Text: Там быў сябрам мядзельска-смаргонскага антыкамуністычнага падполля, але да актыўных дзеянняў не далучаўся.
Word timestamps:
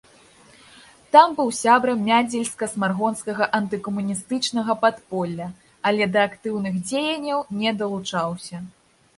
Там 1.15 1.35
быў 1.39 1.49
сябрам 1.57 1.99
мядзельска-смаргонскага 2.07 3.49
антыкамуністычнага 3.59 4.73
падполля, 4.87 5.47
але 5.91 6.03
да 6.17 6.27
актыўных 6.31 6.81
дзеянняў 6.87 7.39
не 7.63 7.79
далучаўся. 7.85 8.57